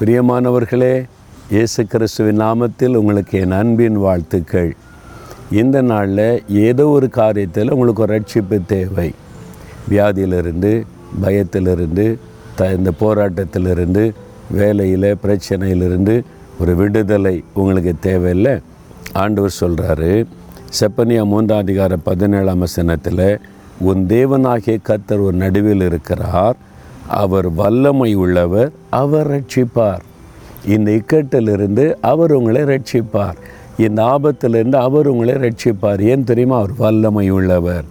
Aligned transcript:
பிரியமானவர்களே 0.00 1.04
இயேசு 1.50 1.86
கிறிஸ்துவின் 1.86 2.40
நாமத்தில் 2.40 2.94
உங்களுக்கு 2.94 3.40
என் 3.40 3.50
அன்பின் 3.50 3.98
வாழ்த்துக்கள். 3.98 4.76
இந்த 5.52 5.82
நாளில் 5.82 6.42
ஏதோ 6.48 6.86
ஒரு 6.86 7.08
காரியத்தில் 7.12 7.70
உங்களுக்கு 7.70 8.02
ஒரு 8.02 8.20
ரட்சிப்பு 8.20 8.60
தேவை. 8.66 9.14
வியாதியிலிருந்து 9.90 10.82
பயத்திலிருந்து 11.20 12.18
த 12.56 12.72
இந்த 12.72 12.92
போராட்டத்திலிருந்து 13.00 14.12
வேலையில் 14.50 15.16
பிரச்சனையிலிருந்து 15.22 16.22
ஒரு 16.60 16.74
விடுதலை 16.74 17.44
உங்களுக்கு 17.54 17.94
தேவையில்லை. 18.00 18.58
ஆண்டவர் 19.12 19.54
சொல்கிறாரு 19.60 20.24
செப்பனியா 20.80 21.24
மூன்றாம் 21.24 21.58
அதிகார 21.58 21.96
பதினேழாம் 21.96 22.58
வசனத்தில் 22.58 23.40
உன் 23.78 24.06
தேவனாகிய 24.06 24.78
கத்தர் 24.88 25.22
ஒரு 25.22 25.36
நடுவில் 25.36 25.80
இருக்கிறார். 25.80 26.56
அவர் 27.08 27.50
வல்லமை 27.50 28.14
உள்ளவர் 28.14 28.72
அவர் 28.90 29.30
ரட்சிப்பார். 29.30 30.04
இந்த 30.66 30.90
இக்கட்டிலிருந்து 30.90 31.94
அவர் 32.00 32.32
உங்களை 32.32 32.62
ரட்சிப்பார். 32.62 33.36
இந்த 33.76 34.02
ஆபத்திலிருந்து 34.02 34.74
அவர் 34.74 35.06
உங்களை 35.06 35.34
ரட்சிப்பார். 35.34 36.00
ஏன் 36.00 36.24
தெரியுமா? 36.24 36.56
அவர் 36.56 36.74
வல்லமை 36.76 37.30
உள்ளவர் 37.30 37.84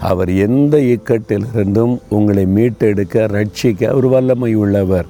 அவர் 0.00 0.30
எந்த 0.30 0.78
இக்கட்டிலிருந்தும் 0.78 1.98
உங்களை 2.08 2.46
மீட்டெடுக்க 2.46 3.26
ரட்சிக்க 3.26 3.84
அவர் 3.84 4.06
வல்லமை 4.06 4.54
உள்ளவர் 4.54 5.06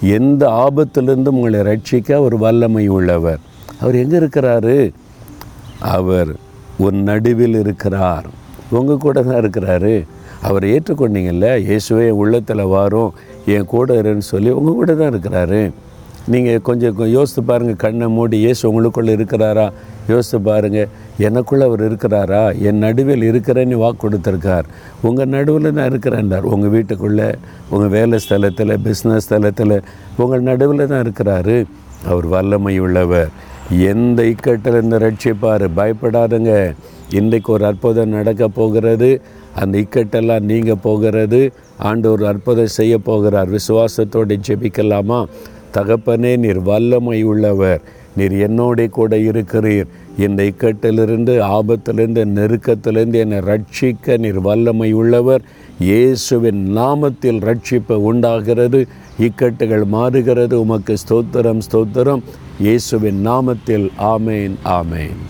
எந்த 0.00 0.48
ஆபத்திலிருந்தும் 0.48 1.38
உங்களை 1.40 1.60
ரட்சிக்க 1.60 2.12
அவர் 2.12 2.36
வல்லமை 2.36 2.88
உள்ளவர் 2.88 3.38
அவர் 3.80 3.94
எங்கே 3.94 4.16
இருக்கிறாரு? 4.16 4.90
அவர் 5.80 6.34
உன் 6.76 7.02
நடுவில் 7.02 7.54
இருக்கிறார். 7.54 8.26
உங்கள் 8.70 8.96
கூட 8.96 9.22
தான் 9.22 9.44
இருக்கிறாரு. 9.44 10.04
அவர் 10.42 10.64
ஏற்றுக்கொண்டீங்கல்ல 10.64 11.48
இயேசுவே 11.68 12.04
என் 12.08 12.20
உள்ளத்தில் 12.22 12.70
வாரும் 12.74 13.12
என் 13.46 13.64
கூட 13.64 13.94
இருன்னு 14.02 14.18
சொல்லி 14.18 14.50
உங்கள் 14.50 14.74
கூட 14.74 14.94
தான் 14.94 15.12
இருக்கிறாரு. 15.14 15.72
நீங்கள் 16.28 16.62
கொஞ்சம் 16.62 16.98
யோசித்து 16.98 17.42
பாருங்கள் 17.42 17.76
கண்ணை 17.76 18.08
மூடி 18.08 18.38
இயேசு 18.38 18.62
உங்களுக்குள்ளே 18.70 19.12
இருக்கிறாரா? 19.18 19.72
யோசித்து 20.08 20.40
பாருங்கள் 20.40 20.88
எனக்குள்ளே 21.18 21.64
அவர் 21.68 21.82
இருக்கிறாரா? 21.88 22.60
என் 22.60 22.78
நடுவில் 22.78 23.22
இருக்கிறேன்னு 23.22 23.76
வாக்கு 23.82 24.08
கொடுத்துருக்கார். 24.08 24.64
உங்கள் 25.02 25.28
நடுவில் 25.28 25.72
நான் 25.72 25.90
இருக்கிறேன்றார். 25.92 26.42
உங்கள் 26.42 26.70
வீட்டுக்குள்ளே 26.70 27.34
உங்கள் 27.70 27.88
வேலை 27.88 28.18
ஸ்தலத்தில் 28.28 28.74
பிஸ்னஸ் 28.86 29.26
ஸ்தலத்தில் 29.26 29.82
உங்கள் 30.16 30.42
நடுவில் 30.42 30.90
தான் 30.92 31.04
இருக்கிறாரு. 31.06 31.66
அவர் 32.06 32.26
வல்லமை 32.26 32.78
உள்ளவர் 32.78 33.30
எந்த 33.68 34.22
இக்கட்டில் 34.22 34.82
இந்த 34.82 34.98
ரட்சிப்பார்? 34.98 35.68
பயப்படாதுங்க. 35.78 36.74
இன்றைக்கு 37.10 37.52
ஒரு 37.52 37.64
அற்புதம் 37.64 38.08
நடக்க 38.08 38.48
போகிறது. 38.48 39.20
அந்த 39.60 39.78
இக்கட்டெல்லாம் 39.78 40.48
நீங்கள் 40.50 40.82
போகிறது. 40.82 41.52
ஆண்டவர் 41.78 42.24
அற்புதம் 42.24 42.74
செய்ய 42.78 42.98
போகிறார். 42.98 43.50
விசுவாசத்தோடு 43.50 44.34
ஜெபிக்கலாமா? 44.48 45.20
தகப்பனே 45.74 46.36
நீர் 46.36 46.60
வல்லமை 46.60 47.22
உள்ளவர். 47.22 47.80
நீர் 48.16 48.34
என்னோட 48.46 48.88
கூட 48.88 49.16
இருக்கிறீர். 49.16 49.88
இந்த 50.18 50.42
இக்கட்டிலிருந்து 50.42 51.34
ஆபத்திலிருந்து 51.56 52.22
நெருக்கத்திலிருந்து 52.36 53.18
என்னை 53.24 53.38
ரட்சிக்க 53.38 54.18
நீர் 54.18 54.40
வல்லமை 54.40 54.92
உள்ளவர். 54.92 55.42
இயேசுவின் 55.80 56.62
நாமத்தில் 56.76 57.40
ரட்சிப்பு 57.48 57.96
உண்டாகிறது. 58.10 58.86
இக்கட்டுகள் 59.20 59.84
மாறுகிறது. 59.84 60.60
உமக்கு 60.60 60.96
ஸ்தோத்திரம் 61.08 61.62
ஸ்தோத்திரம். 61.70 62.22
இயேசுவின் 62.60 63.26
நாமத்தில் 63.26 63.88
ஆமேன் 63.98 64.56
ஆமேன். 64.64 65.22